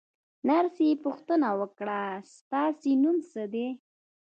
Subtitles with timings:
[0.47, 2.01] نرسې پوښتنه وکړه:
[2.37, 3.67] ستاسې نوم څه دی؟